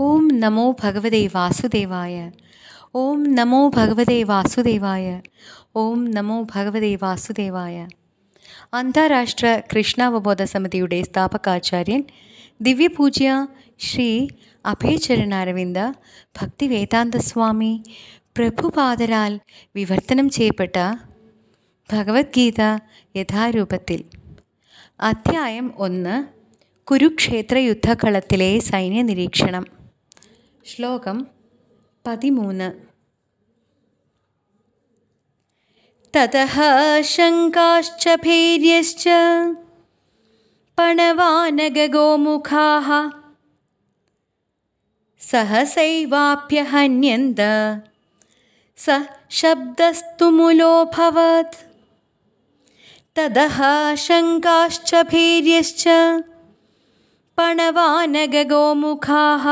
[0.00, 2.30] ഓം നമോ ഭഗവതേ വാസുദേവായ.
[2.94, 5.20] ഓം നമോ ഭഗവതേ വാസുദേവായ.
[5.76, 7.88] ഓം നമോ ഭഗവതേ വാസുദേവായ.
[8.74, 12.04] അന്താരാഷ്ട്ര കൃഷ്ണാവബോധ സമിതിയുടെ സ്ഥാപകാചാര്യൻ
[12.60, 13.46] ദിവ്യപൂജ്യ
[13.78, 14.28] ശ്രീ
[14.66, 15.78] അഭയചരണാരവിന്ദ
[16.40, 17.82] ഭക്തിവേദാന്ത സ്വാമി
[18.36, 19.40] പ്രഭുപാദരാൽ
[19.74, 20.94] വിവർത്തനം ചെയ്യപ്പെട്ട
[21.92, 22.78] ഭഗവത്ഗീത
[23.16, 24.04] യഥാരൂപത്തിൽ.
[25.00, 26.24] അധ്യായം ഒന്ന്
[26.84, 29.77] കുരുക്ഷേത്ര യുദ്ധക്കളത്തിലെ സൈന്യ നിരീക്ഷണം
[30.67, 31.17] ശ്ലോകം
[32.05, 32.69] പതിമൂന്ന്
[36.13, 36.55] തതഃ
[37.13, 39.05] ശങ്കാശ്ച ഭൈര്യശ്ച
[40.77, 42.87] പണവാനഗോമുഖാः
[45.21, 47.39] सहसैवाप्यहन्यन्त
[48.79, 48.85] स
[49.39, 51.55] शब्दस्तुमुलोऽभवत्
[53.15, 53.57] ततः
[54.05, 55.83] शङ्काश्च भैर्यश्च
[57.37, 59.45] पणवानगगोमुखाः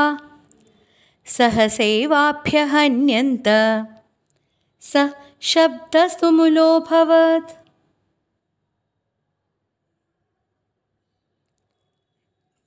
[1.26, 3.48] सहसैवाभ्यहन्यन्त
[4.82, 4.92] स
[5.52, 7.52] शब्दस्तुमुलोऽभवत्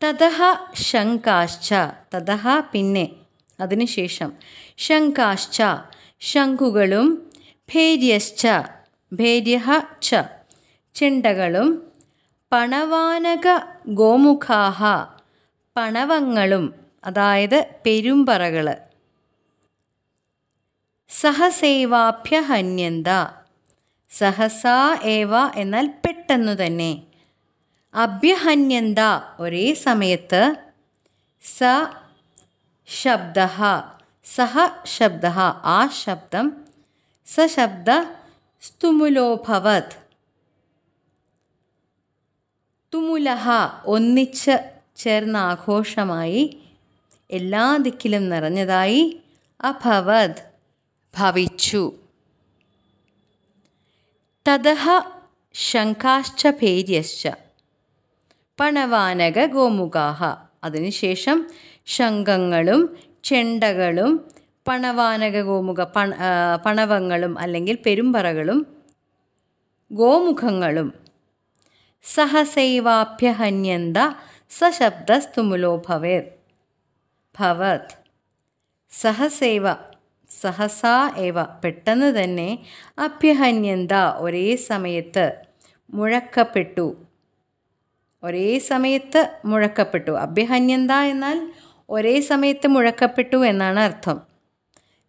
[0.01, 0.39] തതഹ
[0.87, 1.69] ശങ്കാശ്ച
[2.13, 3.03] തതഹ പിന്നെ
[3.59, 4.29] അതിനുശേഷം
[4.85, 5.57] ശങ്കാശ്ച
[6.21, 7.07] ശംഖുകളും
[7.69, 8.43] ഭേര്യശ്ച
[9.11, 9.57] ഭേര്യ
[10.07, 10.21] ച
[10.95, 11.69] ചെണ്ടകളും
[12.51, 13.47] പണവാനക
[13.99, 14.79] ഗോമുഖാഹ
[15.75, 16.65] പണവങ്ങളും
[17.04, 18.76] അതായത് പെരുമ്പറകൾ
[21.20, 23.08] സഹസേവാഭ്യഹന്യന്ത.
[24.10, 27.02] സഹസാ ഏവ എന്നാൽ പെട്ടെന്നു തന്നെ.
[27.94, 28.98] അഭ്യഹന്യന്ത
[29.40, 30.54] ഒരേ സമയത്ത്
[31.42, 31.62] സ
[32.88, 33.38] ശബ്ദ
[34.24, 35.26] സഹ ശബ്ദ
[35.76, 36.46] ആ ശബ്ദം.
[37.26, 37.90] സശബ്ദ
[38.62, 39.94] സ്തുമുലോഭവത്.
[42.94, 43.48] തുമുലഹ
[43.84, 44.54] ഒന്നിച്ച്
[44.96, 46.62] ചേർന്ന ആഘോഷമായി
[47.30, 49.02] എല്ലാ ദിക്കിലും നിറഞ്ഞതായി
[49.60, 50.40] അഭവത്
[51.18, 51.82] ഭവിച്ചു.
[54.48, 54.84] തതഹ
[55.54, 57.28] ശങ്കാശ്ച ഭേര്യശ്ച
[58.60, 60.20] പണവാനക ഗോമുഖാഹ.
[60.64, 61.38] അതിനുശേഷം
[61.86, 64.12] ശംഖങ്ങളും ചെണ്ടകളും
[64.68, 66.10] പണവാനക ഗോമുഖ പണ
[66.66, 68.60] പണവങ്ങളും അല്ലെങ്കിൽ പെരുമ്പറകളും
[69.92, 70.88] ഗോമുഖങ്ങളും
[72.04, 73.96] സഹസൈവാഭ്യഹന്യന്ത
[74.50, 76.39] സശബ്ദസ്തുമുലോ ഭവേത്
[77.40, 77.92] ഭവത്.
[78.92, 79.66] സഹസേവ
[80.30, 82.50] സഹസാ ഏവ പെട്ടെന്ന് തന്നെ
[82.98, 83.92] അഭ്യഹന്യന്ത
[84.24, 85.24] ഒരേ സമയത്ത്
[85.94, 86.86] മുഴക്കപ്പെട്ടു.
[88.22, 90.10] ഒരേ സമയത്ത് മുഴക്കപ്പെട്ടു.
[90.10, 91.38] അഭ്യഹന്യന്ത എന്നാൽ
[91.90, 94.18] ഒരേ സമയത്ത് മുഴക്കപ്പെട്ടു എന്നാണ് അർത്ഥം.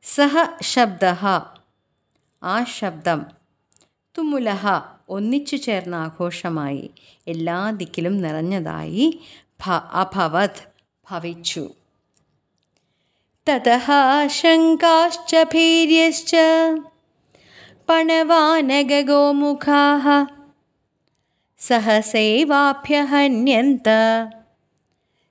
[0.06, 0.44] സഹ
[0.74, 1.06] ശബ്ദ
[2.44, 3.20] ആ ശബ്ദം
[4.16, 4.68] തുമുലഹ
[5.10, 6.86] ഒന്നിച്ചു ചേർന്ന ആഘോഷമായി
[7.28, 9.06] എല്ലാ ദിക്കിലും നിറഞ്ഞതായി
[9.64, 10.62] ഭ അഭവത്
[11.08, 11.64] ഭവിച്ചു.
[13.52, 16.32] ततः शङ्काश्च भीर्यश्च
[17.88, 20.28] पणवानगगोमुखाः
[21.60, 23.88] सहसैवाभ्यहन्यन्त।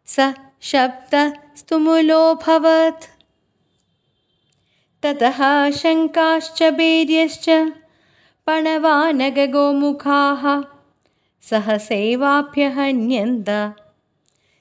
[0.06, 3.04] स शब्दस्तुमुलोऽभवत्।
[5.02, 7.72] ततः शङ्काश्च वीर्यश्च
[8.46, 10.62] पणवानगगोमुखाः
[11.42, 13.48] सहसैवाभ्यहन्यन्त।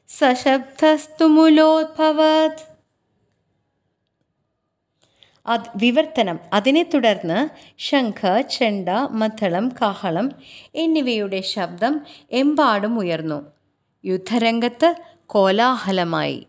[0.08, 2.69] सशब्दस्तुमुलोद्भवत्
[5.76, 6.40] വിവർത്തനം.
[6.54, 10.32] അതിനെ തുടർന്ന് ശംഖ ചെണ്ട മദ്ദളം കാഹളം
[10.76, 12.02] എന്നിവയുടെ ശബ്ദം
[12.32, 13.40] എമ്പാടും ഉയർന്നു.
[14.06, 14.96] യുദ്ധരംഗത്ത്
[15.26, 16.48] കോലാഹലമായി.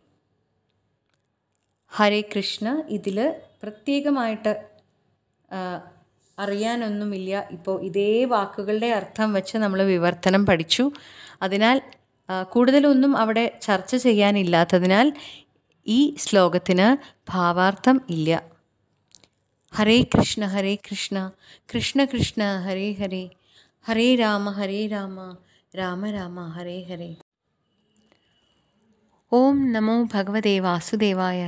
[1.89, 4.53] ഹരേ കൃഷ്ണ ഇതിൽ പ്രത്യേകമായിട്ട്
[6.39, 7.49] അറിയാനൊന്നുമില്ല.
[7.51, 10.91] ഇപ്പോൾ ഇതേ വാക്കുകളുടെ അർത്ഥം വെച്ച് നമ്മൾ വിവർത്തനം പഠിച്ചു.
[11.43, 11.83] അതിനാൽ
[12.43, 15.13] കൂടുതലൊന്നും അവിടെ ചർച്ച ചെയ്യാനില്ലാത്തതിനാൽ
[15.87, 16.89] ഈ ശ്ലോകത്തിന്
[17.31, 18.60] ഭാവാർത്ഥം ഇല്ല.
[19.73, 21.17] ഹരേ കൃഷ്ണ ഹരേ കൃഷ്ണ
[21.69, 23.21] കൃഷ്ണ കൃഷ്ണ ഹരേ ഹരേ
[23.87, 25.19] ഹരേ രാമ ഹരേ രാമ
[25.75, 27.11] രാമ രാമ ഹരേ ഹരേ
[29.33, 31.41] ഓം നമോ ഭഗവതേ വാസുദേവായ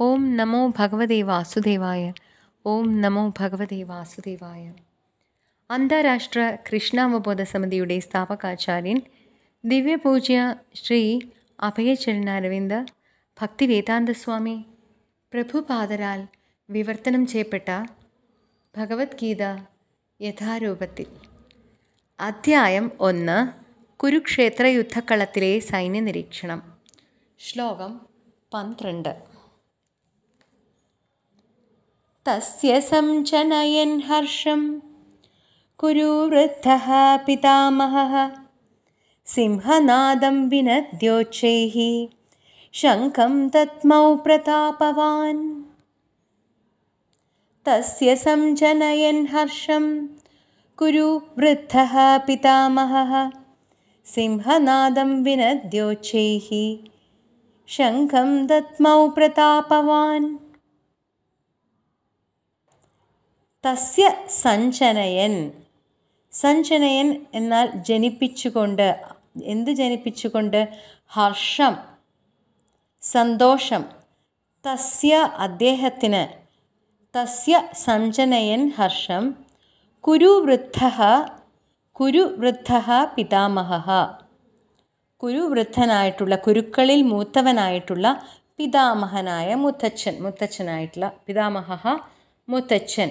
[0.00, 2.02] ഓം നമോ ഭഗവതേ വാസുദേവായ
[2.64, 4.64] ഓം നമോ ഭഗവതേ വാസുദേവായ
[5.70, 8.98] അന്താരാഷ്ട്ര കൃഷ്ണാവബോധ സമിതിയുടെ സ്ഥാപകാചാര്യൻ
[9.64, 10.38] ദിവ്യപൂജ്യ
[10.74, 11.00] ശ്രീ
[11.62, 12.74] അഭയചരണാരവിന്ദ
[13.38, 14.56] ഭക്തിവേദാന്ത സ്വാമി
[15.32, 16.20] പ്രഭുപാദരാൽ
[16.70, 17.86] വിവർത്തനം ചെയ്യപ്പെട്ട
[18.76, 19.42] ഭഗവത്ഗീത
[20.22, 21.06] യഥാരൂപത്തിൽ.
[22.20, 23.52] അധ്യായം ഒന്ന്.
[23.96, 26.62] കുരുക്ഷേത്ര യുദ്ധക്കളത്തിലെ സൈന്യ നിരീക്ഷണം
[27.38, 28.00] ശ്ലോകം
[28.54, 29.16] പന്ത്രണ്ട്.
[32.28, 34.82] തസ്യ സംചനയൻ ഹർഷം.
[35.76, 36.68] കുരുവൃദ്ധ
[37.26, 38.30] പിതാമഹ.
[39.26, 42.06] സിംഹനാദം വിനദ്യോച്ചൈ
[42.72, 45.59] ശംഖം തത്മൗ പ്രതാപവാൻ.
[47.66, 49.84] തസ്യ സംജനയൻ ഹർഷം
[50.78, 51.76] കുരു വൃദ്ധ
[52.26, 52.92] പിതാമഹ
[54.06, 56.64] സിംഹനാദം വിനദ്യോച്ചൈഹി
[57.68, 60.22] ശംഖം ദത്മൗ പ്രതാപവാൻ
[63.64, 64.08] തസ്യ
[64.42, 65.34] സഞ്ജനയൻ
[66.32, 68.88] സഞ്ജനയൻ എന്നാൽ ജനിപ്പിച്ചുകൊണ്ട്
[69.44, 70.60] എന്ത് ജനിപ്പിച്ചുകൊണ്ട്?
[71.06, 71.74] ഹർഷം
[73.02, 73.84] സന്തോഷം.
[74.64, 76.39] തസ്യ അദ്ദേഹത്തിന്
[77.14, 79.24] തസ്യ സഞ്ജനയൻ ഹർഷം
[80.04, 80.78] കുരുവൃദ്ധ
[81.96, 82.72] കുരുവൃദ്ധ
[83.16, 83.88] പിതാമഹ.
[85.16, 88.22] കുരുവൃദ്ധനായിട്ടുള്ള കുരുക്കളിൽ മൂത്തവനായിട്ടുള്ള
[88.58, 91.86] പിതാമഹനായ മുത്തച്ഛൻ മുത്തച്ഛനായിട്ടുള്ള പിതാമഹ
[92.48, 93.10] മുത്തച്ഛൻ.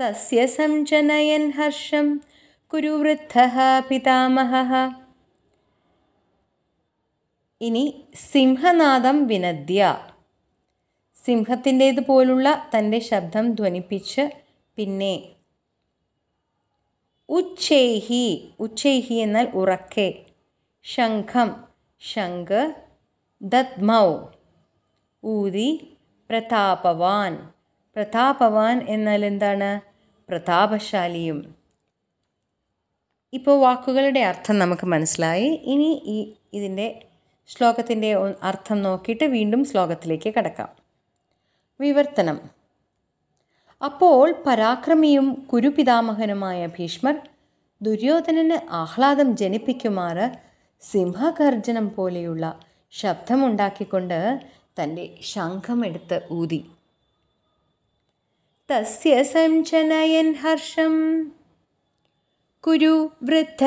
[0.00, 2.08] തസ്യ സഞ്ജനയൻ ഹർഷം
[2.72, 3.34] കുരുവൃദ്ധ
[3.88, 4.72] പിതാമഹ.
[7.60, 7.84] ഇനി
[8.32, 10.13] സിംഹനാദം വിനദ്യ.
[11.26, 14.30] സിംഹത്തിന്റേത് പോലുള്ള തന്റെ ശബ്ദം ധ്വനിപ്പിച്ച്
[14.76, 15.22] പിന്നെ
[17.28, 20.14] ഉച്ചേഹി ഉച്ചേഹി എന്നാൽ ഉറക്കെ.
[20.82, 21.64] ശംഖം
[22.00, 22.74] ശംഖ്
[23.42, 24.14] ദത്മൗ
[25.24, 25.96] ഊതി
[26.30, 27.52] പ്രതാപവാൻ.
[27.96, 29.80] പ്രതാപവാൻ എന്നാൽ എന്താണ്?
[30.28, 31.54] പ്രതാപശാലിയും.
[33.32, 35.48] ഇപ്പോൾ വാക്കുകളുടെ അർത്ഥം നമുക്ക് മനസ്സിലായി.
[35.48, 37.06] ഇനി ഈ ഇതിന്റെ
[37.46, 40.83] ശ്ലോകത്തിന്റെ അർത്ഥം നോക്കിയിട്ട് വീണ്ടും ശ്ലോകത്തിലേക്ക് കടക്കാം.
[41.80, 42.40] വിവർത്തനം.
[43.84, 47.16] അപ്പോൾ പരാക്രമിയും കുരുപിതാമഹനുമായ ഭീഷ്മർ
[47.82, 50.30] ദുര്യോധനന് ആഹ്ലാദം ജനിപ്പിക്കുമാറ്
[50.80, 52.60] സിംഹഗർജനം പോലെയുള്ള
[52.92, 54.40] ശബ്ദമുണ്ടാക്കിക്കൊണ്ട്
[54.82, 56.70] തന്റെ ശംഖമെടുത്ത് ഊതി.
[58.70, 61.24] തസ്യ സഞ്ചനയൻ ഹർഷം.
[62.66, 63.64] കുരു വൃദ്ധ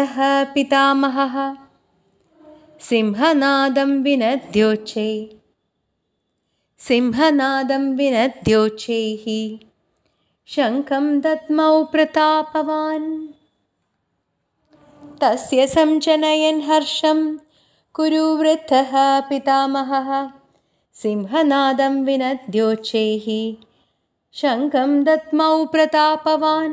[0.54, 1.56] പിതാമഹ.
[2.81, 5.36] സിംഹനാദം വിനദ്യോച്ചൈ.
[6.80, 9.26] സിംഹനാദം വിനദ്യോച്ചൈः
[10.48, 13.02] ശംഖം ദദ്മൗ പ്രതാപവാൻ
[15.22, 17.20] തസ്യ സംജനയൻ ഹർഷം
[17.94, 18.72] കുരു വൃദ്ധ
[19.28, 19.90] പിതാമഹ
[20.96, 23.28] സിംഹനാദം വിനദ്യോച്ചൈः
[24.36, 26.72] ശംഖം ദദ്മൗ പ്രതാപവാൻ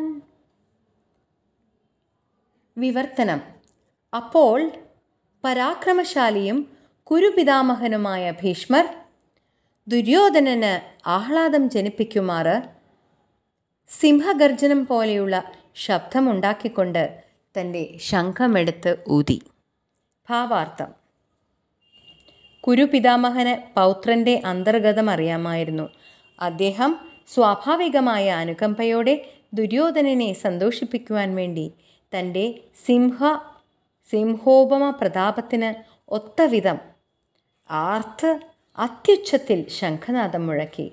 [2.78, 3.40] വിവർത്തനം
[4.14, 4.60] അപ്പോൾ
[5.44, 6.58] പരാക്രമശാലിയും
[7.08, 8.86] കുരുപിതാമഹനുമായ ഭീഷ്മർ
[9.89, 12.63] ദുര്യോധനന് ആഹ്ലാദം ജനിപ്പിക്കുമാറ്
[13.89, 17.23] സിംഹഗർജനം പോലെയുള്ള ശബ്ദമുണ്ടാക്കിക്കൊണ്ട്
[17.61, 19.43] തന്റെ ശംഖമെടുത്ത് ഊതി.
[20.31, 20.95] ഭാവാർത്ഥം.
[22.61, 25.89] കുരുപിതാമഹന് പൗത്രന്റെ അന്തർഗതം അറിയാമായിരുന്നു.
[26.41, 26.99] അദ്ദേഹം
[27.35, 31.73] സ്വാഭാവികമായ അനുകമ്പയോടെ ദുര്യോധനനെ സന്തോഷിപ്പിക്കുവാൻ വേണ്ടി
[32.19, 32.55] തന്റെ
[32.87, 33.39] സിംഹ
[34.13, 35.75] സിംഹോപമ പ്രതാപത്തിന്
[36.09, 36.79] ഒത്തവിധം
[37.71, 40.93] ആർത്ത് അത്യുച്ചത്തിൽ ശംഖനാദം മുഴക്കി.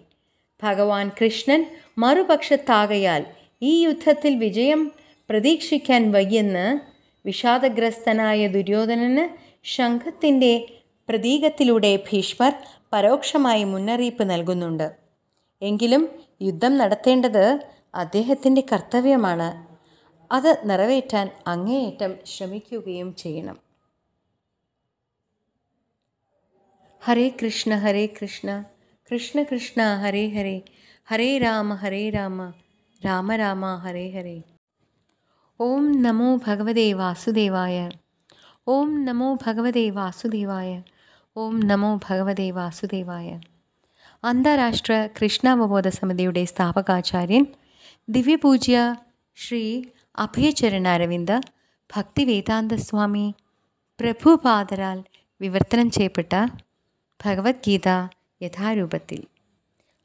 [0.63, 1.65] ഭഗവാൻ കൃഷ്ണൻ
[1.97, 3.25] മറുപക്ഷത്താകയാൽ
[3.61, 4.91] ഈ യുദ്ധത്തിൽ വിജയം
[5.29, 6.79] പ്രതീക്ഷിക്കാൻ വയ്യെന്ന്
[7.25, 9.29] വിഷാദഗ്രസ്തനായ ദുര്യോധനന്
[9.63, 10.67] ശംഖത്തിന്റെ
[11.09, 12.53] പ്രതീകത്തിലൂടെ ഭീഷ്മർ
[12.93, 14.87] പരോക്ഷമായി മുന്നറിയിപ്പ് നൽകുന്നുണ്ട്.
[15.61, 16.09] എങ്കിലും
[16.41, 17.59] യുദ്ധം നടത്തേണ്ടത്
[17.95, 19.49] അദ്ദേഹത്തിന്റെ കർത്തവ്യമാണ്.
[20.31, 23.70] അത് നിറവേറ്റാൻ അങ്ങേയറ്റം ശ്രമിക്കുകയും ചെയ്യണം.
[27.01, 28.49] ഹരേ കൃഷ്ണ ഹരേ കൃഷ്ണ
[29.11, 30.57] കൃഷ്ണ കൃഷ്ണ ഹരേ ഹരേ
[31.07, 32.41] ഹരേ രാമ ഹരേ രാമ
[33.01, 34.35] രാമ രാമ ഹരേ ഹരേ
[35.59, 37.77] ഓം നമോ ഭഗവതേ വാസുദേവായ
[38.67, 40.71] ഓം നമോ ഭഗവതേ വാസുദേവായ
[41.35, 43.29] ഓം നമോ ഭഗവതേ വാസുദേവായ
[44.23, 47.45] അന്താരാഷ്ട്ര കൃഷ്ണാവബോധ സമിതിയുടെ സ്ഥാപകാചാര്യൻ
[48.07, 48.77] ദിവ്യപൂജ്യ
[49.37, 49.65] ശ്രീ
[50.17, 51.31] അഭയചരണാരവിന്ദ
[51.89, 53.27] ഭക്തിവേദാന്ത സ്വാമി
[53.99, 54.99] പ്രഭുപാദരാൽ
[55.41, 56.33] വിവർത്തനം ചെയ്യപ്പെട്ട
[57.25, 58.07] ഭഗവത്ഗീത
[58.43, 59.23] യഥാരൂപത്തിൽ.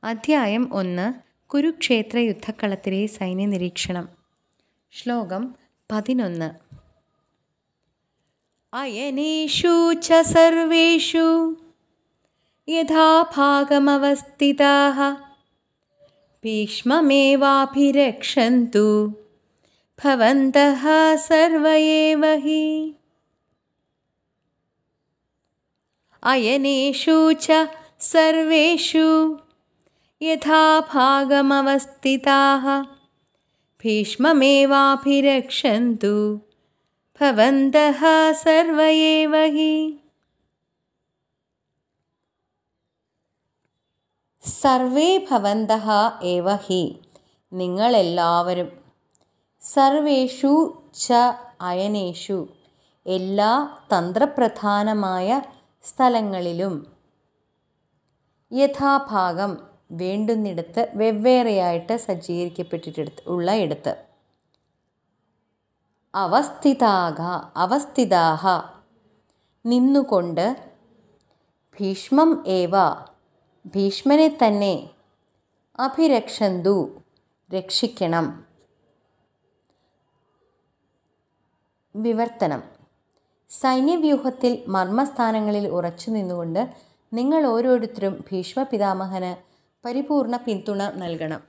[0.04, 1.12] അധ്യായം ഒന്ന്
[1.50, 4.08] കുരുക്ഷേത്ര യുദ്ധക്കളത്തിലെ സൈന്യ നിരീക്ഷണം
[4.92, 5.54] ശ്ലോകം
[5.92, 6.66] പതിനൊന്ന്.
[8.74, 11.56] അയനേഷു ച സർവേഷു
[12.68, 14.74] യഥാഭാഗമവസ്ഥിതാ
[16.44, 19.14] ഭീഷ്മമേവാഭിരക്ഷന്തു
[20.04, 22.96] ഭവന്തഃ സർവയേവഹി ഹി
[26.32, 27.46] अयनेषु च
[28.12, 29.08] सर्वेषु
[30.22, 30.62] यथा
[30.94, 32.64] भागमवस्थिताः
[33.82, 34.54] भीष्ममेवाभिरक्षन्तु
[37.20, 38.00] भवन्तः
[38.42, 39.74] सर्व एव हि।
[44.62, 45.86] സർവേ भवन्तः
[46.32, 46.82] ഏവ ഹി
[47.52, 48.70] നിങ്ങളെല്ലാവരും।
[49.74, 50.52] സർവേഷു
[51.02, 51.12] ച
[51.68, 52.38] അയനേഷു
[53.06, 53.50] എല്ലാ
[53.92, 55.28] തന്ത്രപ്രധാനമായ
[55.86, 56.96] സ്ഥലങ്ങളിലും
[58.52, 59.58] യഥാഭാഗം
[59.90, 64.04] വേണ്ടുന്നിടത്ത് വെവ്വേറെയായിട്ട് സജ്ജീകരിക്കപ്പെട്ടിട്ട് ഉള്ള ഇടത്ത്.
[66.14, 67.20] അവസ്ഥിതാക
[67.56, 68.46] അവസ്ഥിതാഹ
[69.66, 70.70] നിന്നുകൊണ്ട്
[71.80, 72.70] ഭീഷ്മം ഏവ
[73.66, 74.90] ഭീഷ്മനെ തന്നെ
[75.80, 77.02] അഭിരക്ഷന്തു
[77.54, 78.46] രക്ഷിക്കണം.
[81.96, 82.75] വിവർത്തനം.
[83.50, 86.68] സൈന്യവ്യൂഹത്തിൽ മർമ്മസ്ഥാനങ്ങളിൽ ഉറച്ചു നിന്നുകൊണ്ട്
[87.12, 89.36] നിങ്ങൾ ഓരോരുത്തരും ഭീഷ്മ പിതാമഹന്
[89.84, 91.40] പരിപൂർണ പിന്തുണ നൽകണം.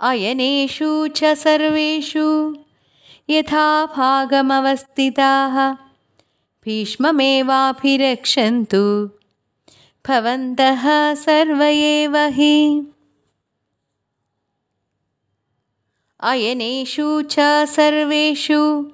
[0.00, 2.54] അയനേഷു ച സർവേഷു
[3.30, 5.76] യഥാഭാഗമവസ്ഥിതാः
[6.66, 9.10] ഭീഷ്മമേവാഭിരക്ഷന്തു
[10.08, 12.82] ഭവന്തः സർവ ഏവ ഹി
[16.20, 18.91] അയനേഷു ച സർവേഷു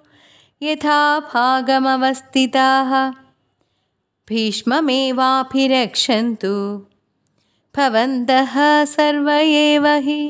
[7.77, 10.21] ഭവന്തः സർവ ഏവ ഹി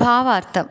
[0.00, 0.68] ഭാവാർത്ഥം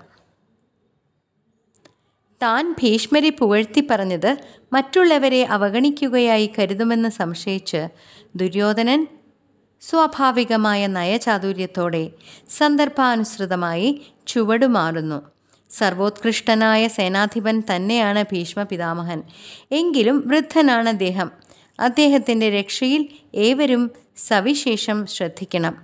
[2.43, 4.37] താൻ ഭീഷ്മരെ പുകഴ്ത്തി പറഞ്ഞത്
[4.73, 7.87] മറ്റുള്ളവരെ അവഗണിക്കുകയായി കരുതുമെന്ന് സംശയിച്ച്
[8.35, 9.07] ദുര്യോധനൻ
[9.81, 12.11] സ്വാഭാവികമായ നയചാതുര്യത്തോടെ
[12.49, 15.30] സന്ദർഭാനുസൃതമായി ചുവടുമാറുന്നു.
[15.77, 19.23] സർവോത്കൃഷ്ടനായ സേനാധിപൻ തന്നെയാണ് ഭീഷ്മ പിതാമഹൻ
[19.71, 21.31] എങ്കിലും വൃദ്ധനാണ് അദ്ദേഹം.
[21.79, 25.75] അദ്ദേഹത്തിന്റെ രക്ഷയിൽ ഏവരും സവിശേഷം ശ്രദ്ധിക്കണം.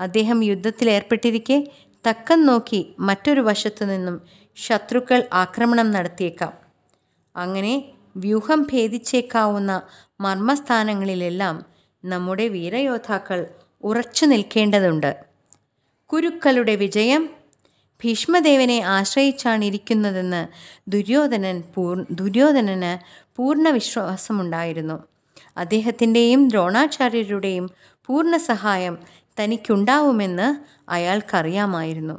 [0.00, 1.70] അദ്ദേഹം യുദ്ധത്തിലേർപ്പെട്ടിരിക്കെ
[2.08, 4.20] തക്കം നോക്കി മറ്റൊരു വശത്തു നിന്നും
[4.56, 6.52] ശത്രുക്കൾ ആക്രമണം നടത്തിയേക്കാം.
[7.36, 7.84] അങ്ങനെ
[8.16, 9.82] വ്യൂഹം ഭേദിച്ചേക്കാവുന്ന
[10.20, 11.64] മർമ്മസ്ഥാനങ്ങളിലെല്ലാം
[12.04, 13.46] നമ്മുടെ വീരയോദ്ധാക്കൾ
[13.82, 15.16] ഉറച്ചു നിൽക്കേണ്ടതുണ്ട്.
[16.06, 17.41] കുരുക്കളുടെ വിജയം
[18.04, 20.42] ഭീഷ്മദേവനെ ആശ്രയിച്ചാണ് ഇരിക്കുന്നതെന്ന്
[20.88, 22.92] ദുര്യോധനൻ പൂർ ദുര്യോധനന്
[23.36, 24.96] പൂർണ വിശ്വാസമുണ്ടായിരുന്നു.
[25.56, 27.66] അദ്ദേഹത്തിന്റെയും ദ്രോണാചാര്യരുടെയും
[28.06, 28.98] പൂർണ സഹായം
[29.40, 30.48] തനിക്കുണ്ടാവുമെന്ന്
[30.88, 32.16] അയാൾക്കറിയാമായിരുന്നു.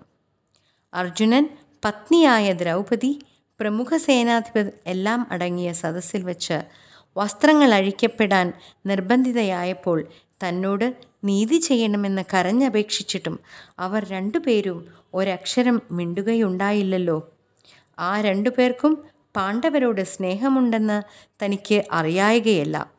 [0.94, 1.46] അർജുനൻ
[1.86, 3.12] പത്നിയായ ദ്രൗപദി
[3.60, 6.58] പ്രമുഖ സേനാധിപതി എല്ലാം അടങ്ങിയ സദസ്സിൽ വച്ച്
[7.16, 8.54] വസ്ത്രങ്ങൾ അഴിക്കപ്പെടാൻ
[8.86, 10.00] നിർബന്ധിതയായപ്പോൾ
[10.44, 10.88] തന്നോട്
[11.24, 13.40] നീതി ചെയ്യണമെന്ന് കരഞ്ഞപേക്ഷിച്ചിട്ടും
[13.80, 17.32] അവർ രണ്ടുപേരും ഒരക്ഷരം മിണ്ടുകയുണ്ടായില്ലല്ലോ.
[18.00, 19.04] ആ രണ്ടു പേർക്കും
[19.36, 20.98] പാണ്ഡവരോട് സ്നേഹമുണ്ടെന്ന്
[21.46, 22.92] തനിക്ക് അറിയായകയല്ല.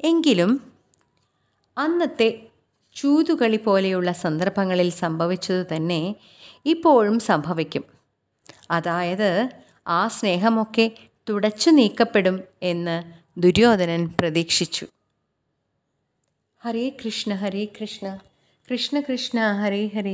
[0.00, 0.72] എങ്കിലും
[1.78, 2.42] അന്നത്തെ
[2.94, 6.16] ചൂതുകളി പോലെയുള്ള സന്ദർഭങ്ങളിൽ സംഭവിച്ചത് തന്നെ
[6.66, 7.84] ഇപ്പോഴും സംഭവിക്കും.
[8.70, 9.48] അതായത്
[9.88, 10.90] ആ സ്നേഹമൊക്കെ
[11.28, 12.96] തുടച്ചു നീക്കപ്പെടും എന്ന്
[13.40, 14.86] ദുര്യോധനൻ പ്രതീക്ഷിച്ചു.
[16.61, 18.05] ഹരേ കൃഷ്ണ ഹരേ കൃഷ്ണ
[18.69, 20.13] കൃഷ്ണ കൃഷ്ണ ഹരേ ഹരേ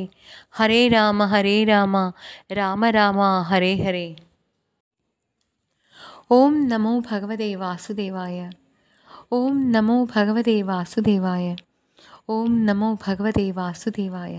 [0.52, 1.98] ഹരേ രാമ ഹരേ രാമ
[2.52, 4.08] രാമ രാമ ഹരേ ഹരേ
[6.32, 8.40] ഓം നമോ ഭഗവതേ വാസുദേവായ
[9.32, 11.46] ഓം നമോ ഭഗവതേ വാസുദേവായ
[12.30, 14.36] ഓം നമോ ഭഗവതേ വാസുദേവായ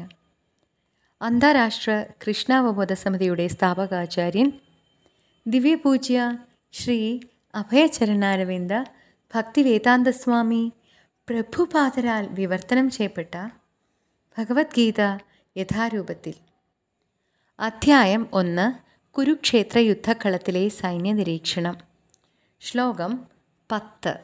[1.20, 1.90] അന്താരാഷ്ട്ര
[2.24, 4.48] കൃഷ്ണാവബോധ സമിതിയുടെ സ്ഥാപകാചാര്യൻ
[5.46, 6.18] ദിവ്യപൂജ്യ
[6.74, 6.98] ശ്രീ
[7.54, 8.72] അഭയചരണാരവിന്ദ
[9.32, 10.62] ഭക്തിവേദാന്തസ്വാമി
[11.29, 13.47] പ്രഭുപാദരാൽ വിവർത്തനം ചെയ്യപ്പെട്ട
[14.37, 15.01] ഭഗവത്ഗീത
[15.57, 16.33] യഥാരൂപത്തിൽ.
[17.59, 18.73] അധ്യായം ഒന്ന്
[19.11, 21.77] കുരുക്ഷേത്ര യുദ്ധക്കളത്തിലെ സൈന്യ നിരീക്ഷണം
[22.61, 23.25] ശ്ലോകം
[23.71, 24.17] പത്ത്.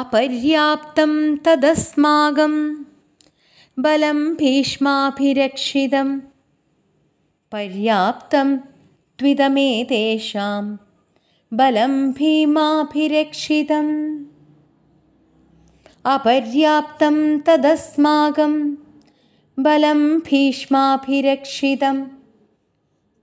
[0.00, 2.86] അപര്യാപ്തം തദസ്മാകം
[3.78, 6.22] ബലം ഭീഷ്മാഭിരക്ഷിതം.
[7.52, 8.56] പര്യാപ്തം
[9.20, 10.85] ത്വിതമേതേഷാം
[11.52, 13.88] ബലം ഭീമാഭിരക്ഷിതം.
[16.14, 18.78] അപര്യാപ്തം തദസ്മാകം
[19.58, 22.10] ബലം ഭീഷ്മാഭിരക്ഷിതം.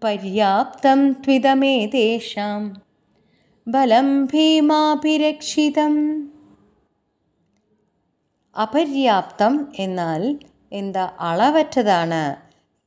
[0.04, 2.82] പര്യാപ്തം ത്വിതമേതേഷാം
[3.68, 5.94] ബലം ഭീമാഭിരക്ഷിതം.
[8.62, 10.40] അപര്യാപ്തം എന്നാൽ
[10.72, 12.36] എന്താ അളവറ്റതാണ്.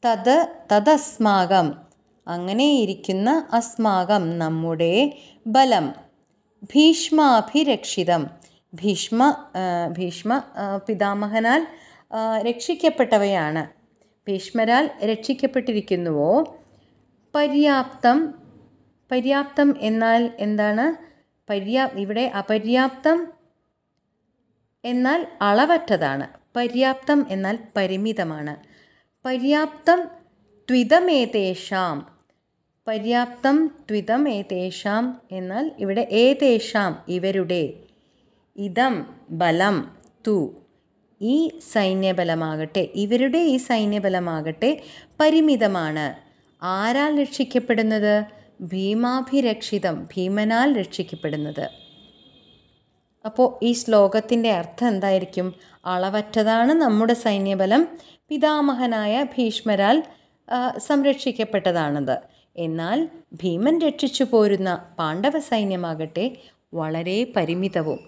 [0.04, 0.36] തത്
[0.72, 1.85] തദസ്മാകം
[2.26, 4.94] അങ്ങനെയിരിക്കുന്ന അസ്മാകം നമ്മുടെ
[5.46, 5.86] ബലം.
[6.74, 8.22] ഭീഷ്മാഭിരക്ഷിതം.
[8.72, 9.20] ഭീഷ്മ
[9.92, 10.30] ഭീഷ്മ
[10.88, 11.66] പിതാമഹനാൽ
[12.46, 13.62] രക്ഷിക്കപ്പെട്ടവയാണ്.
[14.26, 16.32] ഭീഷ്മരാൽ രക്ഷിക്കപ്പെട്ടിരിക്കുന്നുവോ?
[17.34, 18.18] പര്യാപ്തം.
[19.10, 20.86] പര്യാപ്തം എന്നാൽ എന്താണ്?
[21.48, 23.18] പര്യാ ഇവിടെ അപര്യാപ്തം
[24.84, 26.26] എന്നാൽ അളവറ്റതാണ്.
[26.56, 28.54] പര്യാപ്തം എന്നാൽ പരിമിതമാണ്.
[29.24, 30.00] പര്യാപ്തം
[30.68, 32.15] ത്വിതമേതേഷാം.
[32.86, 37.72] പര്യാപ്തം ത്വിതം ഏതേഷാം എന്നാൽ ഇവിടെ ഏതേഷാം ഇവരുടെ
[38.56, 39.76] ഇതം ബലം
[40.26, 40.36] തു
[41.20, 44.70] ഈ സൈന്യബലമാകട്ടെ ഇവരുടെ ഈ സൈന്യബലമാകട്ടെ
[45.20, 46.06] പരിമിതമാണ്.
[46.62, 48.24] ആരാൽ രക്ഷിക്കപ്പെടുന്നത്?
[48.60, 51.70] ഭീമാഭിരക്ഷിതം ഭീമനാൽ രക്ഷിക്കപ്പെടുന്നത്.
[53.24, 55.54] അപ്പോൾ ഈ ശ്ലോകത്തിന്റെ അർത്ഥം എന്തായിരിക്കും?
[55.86, 57.88] അളവറ്റതാണ് നമ്മുടെ സൈന്യബലം
[58.28, 60.02] പിതാമഹനായ ഭീഷ്മരാൽ
[60.78, 62.16] സംരക്ഷിക്കപ്പെട്ടതാണത്.
[62.56, 66.36] എന്നാൽ ഭീമൻ രക്ഷിച്ചു പോരുന്ന പാണ്ഡവ സൈന്യമാകട്ടെ
[66.74, 67.98] വളരെ പരിമിതവും.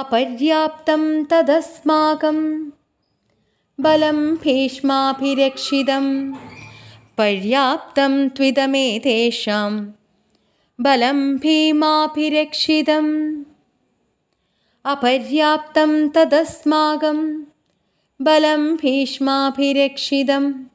[0.00, 2.72] അപര്യാപ്തം തദസ്മാകം.
[3.80, 6.36] ബലം ഭീഷ്മാഭിരക്ഷിതം.
[7.18, 9.94] പര്യാപ്തം ത്വിതമേ തേഷാം
[10.80, 13.06] ബലം ഭീമാഭിരക്ഷിതം.
[14.92, 17.46] അപര്യാപ്തം തദസ്മാകം.
[18.20, 20.70] ബലം ഭീഷ്മാഭിരക്ഷിതം.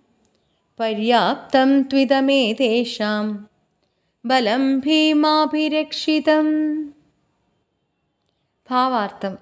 [0.81, 3.50] പര്യാപ്തം ത്വിതമേതേഷാം.
[4.25, 6.45] ബലം ഭീമാഭിരക്ഷിതം.
[8.69, 9.38] ഭാവാർത്ഥം.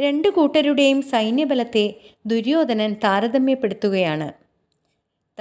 [0.00, 1.94] രണ്ടു കൂട്ടരുടെയും സൈന്യബലത്തെ
[2.26, 4.32] ദുര്യോധനൻ താരതമ്യപ്പെടുത്തുകയാണ്.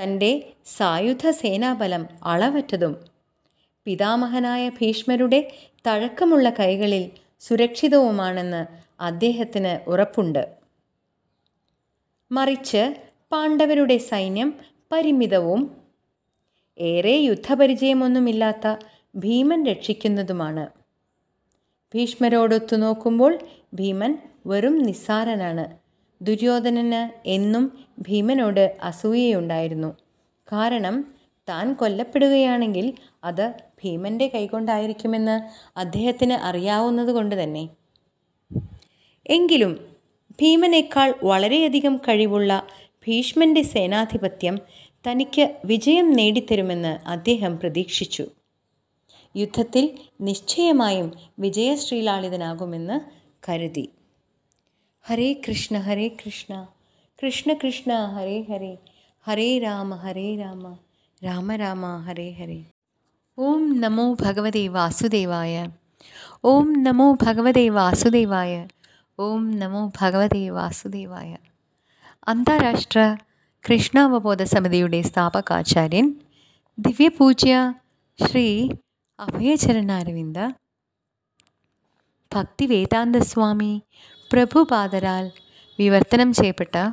[0.04, 3.06] തന്റെ സായുധ സേനാബലം അളവറ്റതും
[3.86, 5.52] പിതാമഹനായ ഭീഷ്മരുടെ
[5.88, 8.66] തഴക്കമുള്ള കൈകളിൽ സുരക്ഷിതവുമാണെന്ന്
[9.04, 10.56] അദ്ദേഹത്തിന് ഉറപ്പുണ്ട്.
[12.32, 14.50] മറിച്ച് പാണ്ഡവരുടെ സൈന്യം
[14.92, 15.62] പരിമിതവും
[16.80, 18.76] ഏറെ യുദ്ധപരിചയമൊന്നുമില്ലാത്ത
[19.16, 20.66] ഭീമൻ രക്ഷിക്കുന്നതുമാണ്.
[21.94, 23.40] ഭീഷ്മരോടൊത്തു നോക്കുമ്പോൾ
[23.74, 25.66] ഭീമൻ വെറും നിസ്സാരനാണ്.
[26.22, 29.92] ദുര്യോധനന് എന്നും ഭീമനോട് അസൂയയുണ്ടായിരുന്നു.
[30.52, 30.96] കാരണം
[31.50, 35.36] താൻ കൊല്ലപ്പെടുകയാണെങ്കിൽ അത് ഭീമന്റെ കൈകൊണ്ടായിരിക്കുമെന്ന്
[35.80, 37.70] അദ്ദേഹത്തിന് അറിയാവുന്നത് കൊണ്ട് തന്നെ.
[39.30, 39.74] എങ്കിലും
[40.42, 42.52] ഭീമനേക്കാൾ വളരെയധികം കഴിവുള്ള
[43.08, 44.56] ഭീഷ്മന്റെ സേനാധിപത്യം
[45.08, 48.26] തനിക്ക് വിജയം നേടിത്തരുമെന്ന് അദ്ദേഹം പ്രതീക്ഷിച്ചു.
[49.36, 49.86] യുദ്ധത്തിൽ
[50.22, 51.08] നിശ്ചയമായും
[51.40, 52.98] വിജയശ്രീലാളിതനാകുമെന്ന്
[53.48, 53.86] കരുതി.
[55.06, 56.68] ഹരേ കൃഷ്ണ ഹരേ കൃഷ്ണ
[57.24, 58.78] കൃഷ്ണ കൃഷ്ണ ഹരേ ഹരേ
[59.28, 60.78] ഹരേ രാമ ഹരേ രാമ
[61.24, 62.60] രാമ രാമ ഹരേ ഹരേ.
[63.38, 65.56] ഓം നമോ ഭഗവതേ വാസുദേവായ
[66.46, 68.68] ഓം നമോ ഭഗവതേ വാസുദേവായ
[69.20, 71.38] ഓം നമോ ഭഗവതേ വാസുദേവായ.
[72.28, 73.18] അന്താരാഷ്ട്ര
[73.66, 76.22] കൃഷ്ണാവബോധ സമിതിയുടെ സ്ഥാപകാചാര്യൻ
[76.80, 77.74] ദിവ്യപൂജ്യ
[78.26, 78.70] ശ്രീ
[79.20, 80.38] അഭയചരണാരവിന്ദ
[82.34, 83.84] ഭക്തി വേദാന്തസ്വാമി
[84.34, 85.32] പ്രഭുപാദരാൽ
[85.80, 86.90] വിവർത്തനം ചെയ്യപ്പെട്ട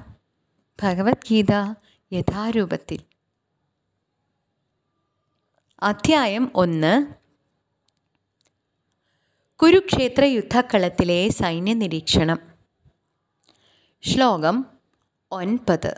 [0.83, 1.53] ഭഗവത്ഗീത
[2.13, 2.99] യഥാരൂപത്തിൽ.
[5.83, 7.07] അധ്യായം ഒന്ന്.
[9.61, 12.39] കുരുക്ഷേത്ര യുദ്ധക്കളത്തിലെ സൈന്യ നിരീക്ഷണം
[14.03, 14.78] ശ്ലോകം
[15.32, 15.94] ഒൻപത്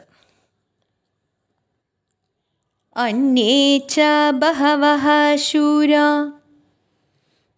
[2.96, 3.56] അന്യേ
[3.94, 3.96] ച
[4.42, 5.06] ബഹവഃ
[5.48, 6.06] ശൂരാ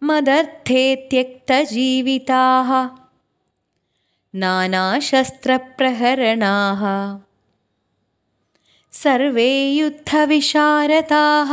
[0.02, 2.70] മദർത്ഥേ ത്യക്തജീവിതാः
[4.34, 6.82] നാനാശസ്ത്രപ്രഹരണാः
[8.92, 11.52] സർവേ യുദ്ധവിശാരതാः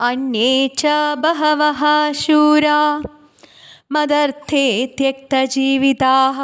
[0.00, 0.82] अन्ये च
[1.24, 1.82] बहवः
[2.22, 2.78] शूरा
[3.92, 4.64] मदर्थे
[4.98, 6.38] त्यक्तजीविताः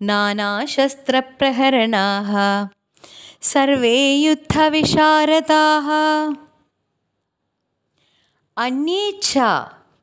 [0.00, 2.30] नानाशस्त्रप्रहरणाः
[3.50, 5.88] सर्वे യുദ്ധവിശാരദാः
[8.56, 9.32] അന്യേച്ഛ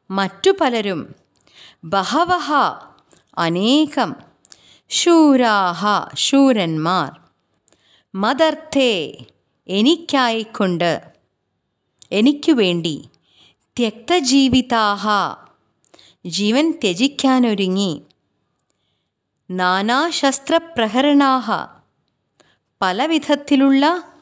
[0.09, 1.01] മറ്റു പലരും
[1.85, 2.47] ബഹവഹ
[3.37, 4.11] അനേകം
[4.91, 5.81] ശൂരാഹ
[6.25, 7.09] ശൂരന്മാർ
[8.13, 8.93] മദർത്ഥേ
[9.69, 10.91] എനിക്കായിക്കൊണ്ട്
[12.11, 12.95] എനിക്കു വേണ്ടി
[13.77, 15.03] ത്യക്തജീവിതാഹ
[16.25, 17.91] ജീവൻ ത്യജിക്കാനൊരുങ്ങി
[19.56, 21.50] നാനാശസ്ത്രപ്രഹരണാഹ.
[22.82, 24.12] പലവിധത്തിലുള്ള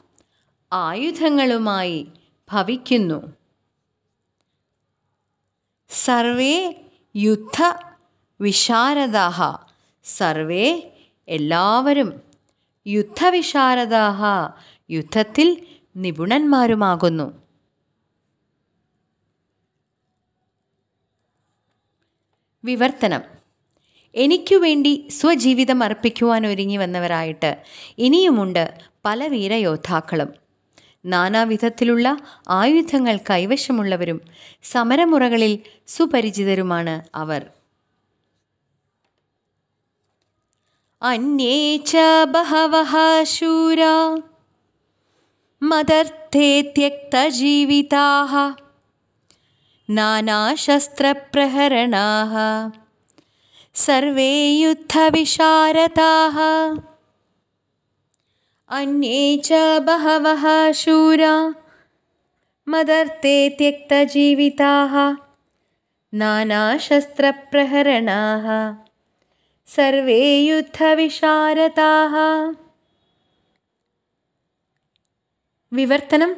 [0.73, 2.11] ആയുധങ്ങളുമായി
[2.51, 3.33] ഭവിക്കുന്നു.
[5.89, 6.83] സർവേ
[7.15, 7.79] യുദ്ധ
[8.41, 9.57] വിശാരദാഹ.
[10.03, 10.91] സർവേ
[11.27, 12.21] എല്ലാവരും
[12.87, 14.23] യുദ്ധവിശാരദാഹ
[14.89, 17.41] യുദ്ധത്തിൽ നിപുണന്മാരുമാകുന്നു.
[22.63, 23.40] വിവർത്തനം.
[24.15, 27.57] എനിക്കു വേണ്ടി സ്വജീവിതം അർപ്പിക്കുവാൻ ഒരുങ്ങി വന്നവരായിട്ട്
[27.97, 28.73] ഇനിയുമുണ്ട്
[29.05, 30.33] പല വീരയോദ്ധാക്കളും
[31.05, 32.17] നാനാവിധത്തിലുള്ള
[32.49, 34.21] ആയുധങ്ങൾ കൈവശമുള്ളവരും
[34.63, 37.49] സമരമുറകളിൽ സുപരിചിതരുമാണ് അവർ.
[41.01, 44.21] അന്യേ ച ബഹവഃ ശൂരാ
[49.89, 52.80] നാനാശസ്ത്രപ്രഹരണാः
[53.76, 54.32] സർവേ
[54.64, 56.38] യുദ്ധവിശാരതാः
[58.70, 61.34] अन्ये च बहवः शूरा
[62.66, 64.94] मदर्थे त्यक्तजीविताः
[66.12, 68.46] नानाशस्त्रप्रहरणाः
[69.68, 72.14] सर्वे युद्धविशारदाः
[75.72, 76.30] വിവർത്തനം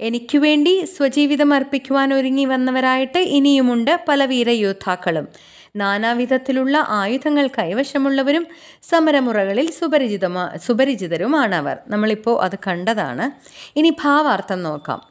[0.00, 5.26] എനിക്കു വേണ്ടി സ്വജീവിതം അർപ്പിക്കുവാൻ ഒരുങ്ങി വന്നവരായിട്ട് ഇനിയുമുണ്ട് പല വീരയോദ്ധാക്കളും
[5.75, 8.47] നാനാവിധത്തിലുള്ള ആയുധങ്ങൾ കൈവശമുള്ളവരും
[8.83, 13.31] സമരമുറകളിൽ സുപരിചിതമാ സുപരിചിതരുമാണ് അവർ നമ്മളിപ്പോൾ അത് കണ്ടതാണ്.
[13.79, 15.01] ഇനി ഭാവാർത്ഥം നോക്കാം.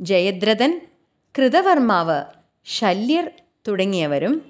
[0.00, 0.80] ജയദ്രഥൻ
[1.38, 2.24] കൃതവർമാവ്
[2.66, 3.30] ശല്യർ
[3.68, 4.42] തുടങ്ങിയവരും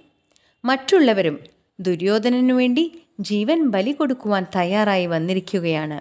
[0.64, 1.38] മറ്റുള്ളവരും
[1.81, 6.01] ദുര്യോധനനു വേണ്ടി ജീവൻ ബലി കൊടുക്കുവാൻ തയ്യാറായി വന്നിരിക്കുകയാണ്.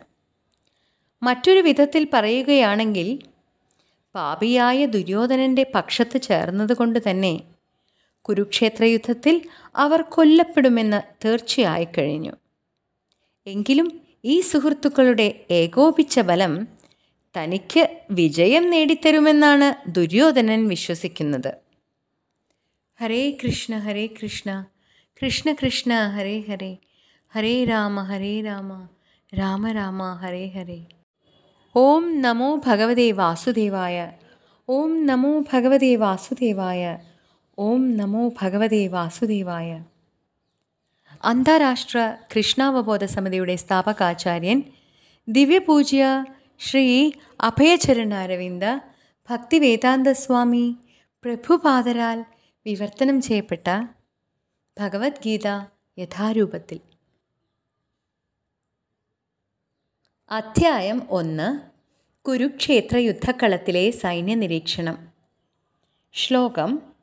[1.24, 3.20] മറ്റൊരു വിധത്തിൽ പറയുകയാണെങ്കിൽ
[4.16, 7.42] പാപിയായ ദുര്യോധനന്റെ പക്ഷത്ത് ചേർന്നതുകൊണ്ട് തന്നെ
[8.30, 9.36] കുരുക്ഷേത്ര യുദ്ധത്തിൽ
[9.76, 12.34] അവർ കൊല്ലപ്പെടുമെന്ന് തീർച്ചയായി കഴിഞ്ഞു.
[13.48, 13.88] എങ്കിലും
[14.26, 16.54] ഈ സുഹൃത്തുക്കളുടെ ഏകോപിച്ച ബലം
[17.36, 21.52] തനിക്ക് വിജയം നേടിത്തരുമെന്നാണ് ദുര്യോധനൻ വിശ്വസിക്കുന്നത്.
[23.00, 24.50] ഹരേ കൃഷ്ണ ഹരേ കൃഷ്ണ
[25.22, 26.72] കൃഷ്ണ കൃഷ്ണ ഹരേ ഹരേ
[27.34, 28.70] ഹരേ രാമ ഹരേ രാമ
[29.34, 30.80] രാമ രാമ ഹരേ ഹരേ.
[31.76, 33.98] ഓം നമോ ഭഗവതേ വാസുദേവായ
[34.70, 36.82] ഓം നമോ ഭഗവതേ വാസുദേവായ
[37.60, 39.84] ഓം നമോ ഭഗവതേ വാസുദേവായ.
[41.24, 44.64] അന്താരാഷ്ട്ര കൃഷ്ണാവബോധ സമിതിയുടെ സ്ഥാപകാചാര്യൻ
[45.30, 46.26] ദിവ്യപൂജ്യ
[46.60, 48.64] ശ്രീ അഭയചരണാരവിന്ദ
[49.30, 50.78] ഭക്തിവേദാന്ത സ്വാമി
[51.24, 52.26] പ്രഭുപാദരാൽ
[52.66, 53.86] വിവർത്തനം ചെയ്യപ്പെട്ട
[54.80, 55.48] ഭഗവത്ഗീത
[56.00, 56.80] യഥാരൂപത്തിൽ.
[60.32, 61.60] അധ്യായം ഒന്ന്.
[62.28, 65.08] കുരുക്ഷേത്ര യുദ്ധക്കളത്തിലെ സൈന്യനിരീക്ഷണം.
[66.14, 66.97] ശ്ലോകം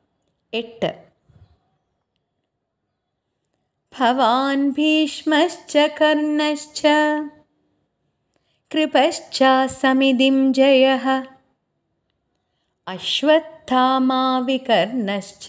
[8.71, 11.23] कृपश्च समितिं जयः
[12.87, 15.47] अश्वत्थामाविकर्णश्च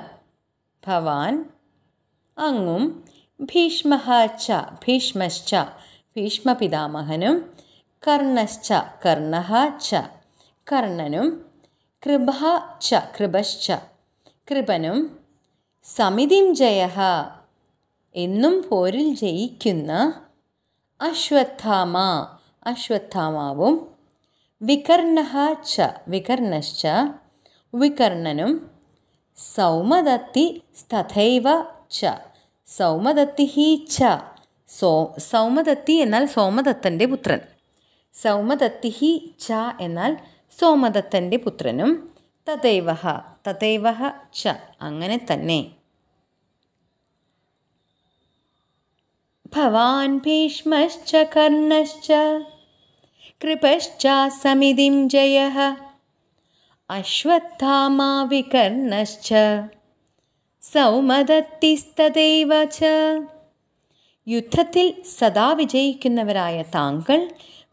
[0.88, 1.39] भवान्
[2.47, 2.84] अङ्गुं
[3.52, 4.47] भीष्मः च
[4.86, 5.52] भीष्मश्च
[6.15, 7.36] भीष्मपितामहनं
[8.06, 8.69] कर्णश्च
[9.04, 9.52] कर्णः
[9.88, 9.89] च
[10.67, 11.28] कर्णनं
[12.04, 13.67] कृभा च कृभश्च
[14.47, 14.97] कृपनं
[15.84, 16.88] സമിതിം ജയ
[18.15, 20.13] എന്നും പോരിൽ ജയിക്കുന്ന
[21.02, 21.98] അശ്വത്ഥാമ.
[22.63, 23.88] അശ്വത്ഥാമാവും.
[24.62, 25.17] വികർണ
[25.63, 25.82] ച.
[26.08, 26.88] വികർണശ്ച.
[27.74, 28.72] വികർണനും
[29.56, 30.63] സൗമദത്തി
[30.94, 31.44] തഥൈവ
[31.91, 32.06] ച.
[32.67, 33.44] സൗമദത്തി
[33.91, 34.02] ച.
[34.80, 37.41] സോ സൗമദത്തി എന്നാൽ സോമദത്തന്റെ പുത്രൻ.
[38.13, 40.17] സൗമദത്തി ഹി ച എന്നാൽ
[40.60, 41.91] സോമദത്തന്റെ പുത്രനും.
[42.48, 42.88] തഥൈവ
[43.46, 43.87] തഥൈവ
[44.35, 45.61] ച അങ്ങനെ തന്നെ
[49.52, 52.09] ഭവാൻ ഭീഷ്മശ്ച കർണശ്ച
[53.40, 54.07] കൃപശ്ച
[54.42, 55.38] സമിതിം ജയ
[56.90, 59.31] അശ്വത്ഥാമാ വികർണശ്ച
[60.64, 62.81] സൗമദത്തിസ്തദൈവ ച
[64.26, 64.87] യുദ്ധത്തിൽ
[65.18, 67.20] സദാ വിജയിക്കുന്നവരായ താങ്കൾ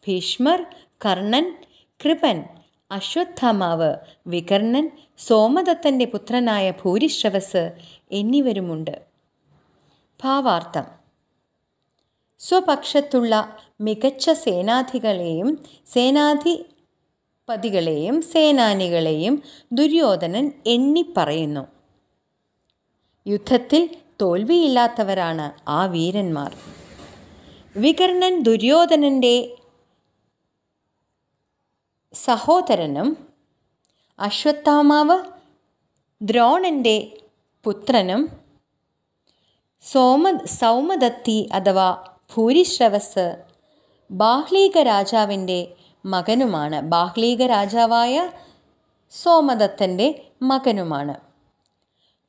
[0.08, 0.60] ഭീഷ്മർ
[1.06, 1.46] കർണൻ
[2.00, 2.38] കൃപൻ
[2.91, 3.95] അശ്വത്ഥാമാവ്
[4.27, 7.73] വികർണൻ സോമദത്തന്റെ പുത്രനായ ഭൂരിശ്രവസ്
[8.13, 9.03] എന്നിവരുമുണ്ട്.
[10.25, 10.85] ഭാവാർത്ഥം.
[12.39, 21.67] സ്വപക്ഷത്തുള്ള മികച്ച സേനാധികളെയും സേനാധിപതികളെയും സേനാനികളെയും ദുര്യോധനൻ എണ്ണിപ്പറയുന്നു.
[23.27, 26.55] യുദ്ധത്തിൽ തോൽവിയില്ലാത്തവരാണ് ആ വീരന്മാർ.
[27.77, 29.57] വികർണൻ ദുര്യോധനന്റെ
[32.25, 33.29] സഹോദരനും
[34.21, 35.19] അശ്വത്ഥാമാവ്
[36.23, 37.17] ദ്രോണന്റെ
[37.65, 38.29] പുത്രനും
[39.83, 42.05] സോമ സൗമദത്തി അഥവാ
[42.37, 43.37] ഭൂരിശ്രവസ്
[44.11, 45.75] ബാഹ്ലീക രാജാവിന്റെ
[46.07, 46.81] മകനുമാണ്.
[46.81, 48.31] ബാഹ്ലീക രാജാവായ
[49.11, 51.15] സോമദത്തന്റെ മകനുമാണ്.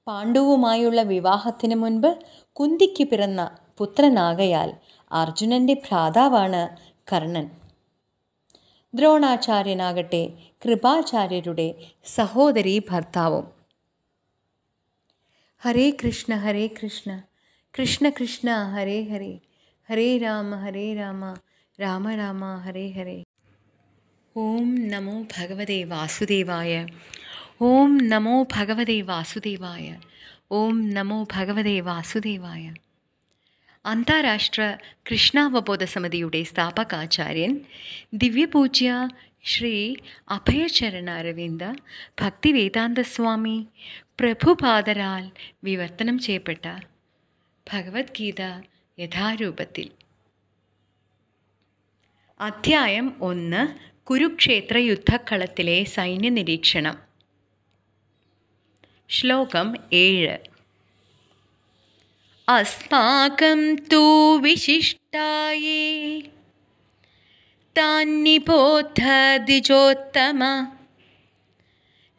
[0.08, 2.20] പാണ്ഡുവുമായുള്ള വിവാഹത്തിന് മുൻപ്
[2.54, 4.74] കുന്തിക്ക് പിറന്ന പുത്രനാകയാൽ
[5.12, 6.78] അർജുനന്റെ ഭ്രാതാവാണ്
[7.14, 7.69] കർണൻ.
[8.95, 10.23] ദ്രോണാചാര്യനാകട്ടെ
[10.63, 11.69] കൃപാചാര്യരുടെ
[12.17, 13.47] സഹോദരീ ഭർത്താവും
[15.63, 17.11] ഹരേ കൃഷ്ണ ഹരേ കൃഷ്ണ
[17.75, 19.33] കൃഷ്ണ കൃഷ്ണ ഹരേ ഹരേ
[19.89, 21.23] ഹരേ രാമ ഹരേ രാമ
[21.79, 23.19] രാമ രാമ ഹരേ ഹരേ
[24.37, 26.73] ഓം നമോ ഭഗവതേ വാസുദേവായ
[27.63, 29.89] ഓം നമോ ഭഗവതേ വാസുദേവായ
[30.51, 32.65] ഓം നമോ ഭഗവതേ വാസുദേവായ
[33.86, 34.78] അന്താരാഷ്ട്ര
[35.10, 37.62] കൃഷ്ണാവബോധ സമിതിയുടെ സ്ഥാപകാചാര്യൻ
[38.14, 39.08] ദിവ്യപൂജ്യ
[39.44, 39.96] ശ്രീ
[40.30, 41.64] അഭയചരണ അഭയചരണാരവിന്ദ
[42.22, 43.68] ഭക്തിവേദാന്തസ്വാമി
[44.20, 45.32] പ്രഭുപാദരാൽ
[45.64, 46.80] വിവർത്തനം ചെയ്യപ്പെട്ട
[47.72, 48.42] ഭഗവത്ഗീത
[49.00, 49.92] യഥാരൂപത്തിൽ.
[52.40, 53.68] അധ്യായം ഒന്ന്
[54.04, 56.98] കുരുക്ഷേത്ര യുദ്ധക്കളത്തിലെ സൈന്യ നിരീക്ഷണം
[59.10, 60.38] ശ്ലോകം ഏഴ്.
[62.50, 66.22] अस्माकं तु विशिष्टाये।
[67.76, 68.38] तान्
[69.46, 70.68] द्विजोत्तम।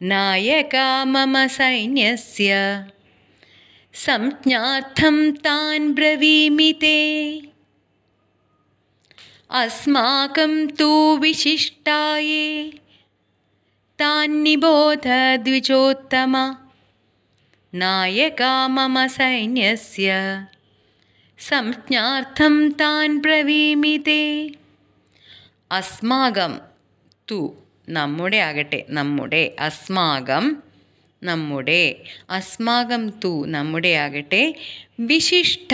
[0.01, 2.51] नायका मम सैन्यस्य।
[3.93, 7.35] संज्ञार्थं तान् ब्रवीमि ते।
[9.49, 12.73] अस्माकं तु विशिष्टाये।
[13.99, 15.07] तान्निबोध
[15.43, 16.60] द्विजोत्तमा।
[17.73, 20.13] നായക മമ സൈന്യസ്യ.
[21.39, 24.49] സംജ്ഞാർത്ഥം താൻ പ്രവീമി തേ
[25.71, 26.59] അസ്മാകം
[27.31, 27.55] തു
[27.89, 30.63] നമ്മുടെ ആകട്ടെ നമ്മുടെ അസ്മാകം
[31.23, 34.55] നമ്മുടെ അസ്മാകം തു നമ്മുടെ ആകട്ടെ
[34.99, 35.73] വിശിഷ്ട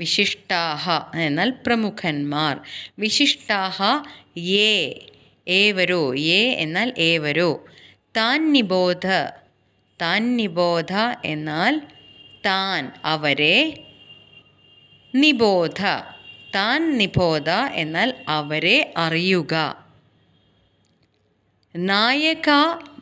[0.00, 2.60] വിശിഷ്ടാഹ എന്നാൽ പ്രമുഖന്മാർ.
[2.98, 3.78] വിശിഷ്ടാഹ
[4.38, 4.92] ഏ
[5.48, 7.64] ഏവരോ ഏ എന്നാൽ ഏവരോ.
[8.16, 9.06] താൻ നിബോധ
[10.00, 10.92] താൻ നിബോധ
[11.24, 11.80] എന്നാൽ
[12.46, 13.84] താൻ അവരെ
[15.14, 15.80] നിബോധ.
[16.54, 19.84] താൻ നിബോധ എന്നാൽ അവരെ അറിയുക.
[21.76, 22.50] നായക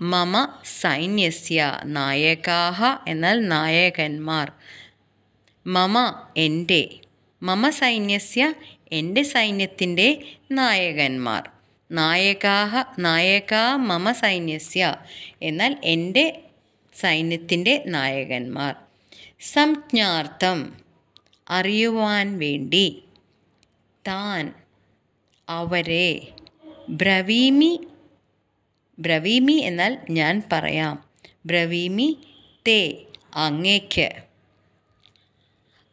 [0.00, 0.48] മമ
[0.80, 1.80] സൈന്യസ്യ.
[1.84, 4.52] നായകാഹ എന്നാൽ നായകന്മാർ.
[5.66, 6.90] മമ എന്റെ.
[7.42, 8.54] മമ സൈന്യസ്യ
[8.92, 11.50] എന്റെ സൈന്യത്തിന്റെ നായകന്മാർ.
[11.92, 14.96] നായകാഹ നായക മമ സൈന്യസ്യ.
[15.42, 16.42] എന്നാൽ എന്റെ
[17.00, 18.74] സൈന്യത്തിന്റെ നായകന്മാർ.
[19.40, 20.72] സംജ്ഞാർത്ഥം.
[21.50, 23.02] അറിയുവാൻ വേണ്ടി
[24.06, 24.54] താൻ
[25.48, 26.28] അവരെ
[26.88, 27.87] ബ്രവീമി
[28.98, 31.04] ബ്രവീമി എന്നാൽ ഞാൻ പറയാം.
[31.46, 32.18] ബ്രവീമി
[32.66, 34.11] തേ അങ്ങേക്ക്.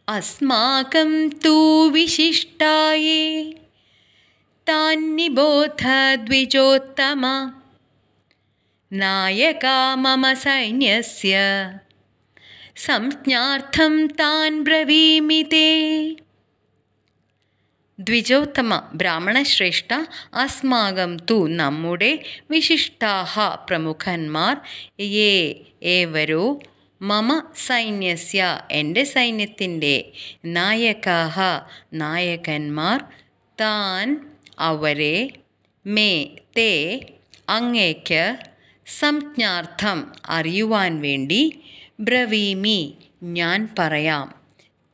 [0.10, 3.52] അസ്മാകം തൂ വിശിഷ്ടായേ.
[4.70, 7.54] താന്നിബോധ ദ്വിജോത്തമ.
[8.92, 11.02] നായക മമ സൈന്യ
[12.76, 15.70] സംജ്ഞാർത്ഥം താൻ ബ്രവീമി തേ
[18.00, 19.94] ദ്വിജോത്തമ ബ്രാഹ്മണശ്രേഷ്ഠ
[20.34, 24.58] അസ്മാകം തു നമ്മുടെ വിശിഷ്ടാഹ പ്രമുഖന്മാർ.
[25.00, 26.60] യേ ഏവരോ
[27.02, 30.12] മമ സൈന്യസ്യ എന്റെ സൈന്യത്തിന്റെ
[30.46, 31.38] നായകാഹ
[31.94, 33.04] നായകന്മാർ.
[33.62, 35.30] താൻ അവരെ
[35.86, 36.12] മേ
[36.58, 36.72] തേ
[37.50, 38.38] അങ്ങേക്ക്
[38.88, 41.64] സംജ്ഞാർത്ഥം അറിയുവാൻ വേണ്ടി
[42.00, 44.36] ബ്രവീമി ഞാൻ പറയാം.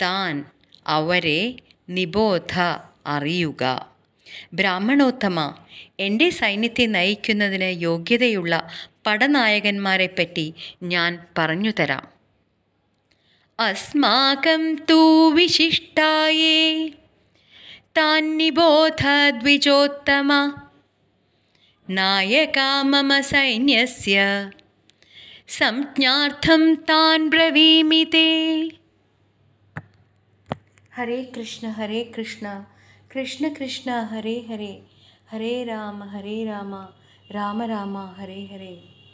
[0.01, 0.45] താൻ
[0.87, 1.55] അവരെ
[1.89, 2.59] നിബോധ
[3.07, 3.91] അറിയുക.
[4.53, 5.55] ബ്രാഹ്മണോത്തമ
[5.99, 8.69] എന്റെ സൈന്യത്തെ നയിക്കുന്നതിന് യോഗ്യതയുള്ള
[9.07, 12.07] പടനായകന്മാരെ പടനായകന്മാരെപ്പറ്റി ഞാൻ പറഞ്ഞു തരാം
[13.59, 16.87] അസ്മാകം തൂ വിശിഷ്ടായേ
[17.97, 20.60] താൻ നിബോധ ദ്വിജോത്തമ
[21.91, 24.17] नायका मम सैन्यस्य।
[25.47, 28.61] संज्ञार्थं तान् ब्रवीमि ते।
[30.95, 32.63] हरे कृष्ण हरे कृष्ण।
[33.11, 34.83] कृष्ण कृष्ण हरे हरे।
[35.31, 36.73] हरे राम हरे राम।
[37.31, 39.00] राम राम हरे हरे।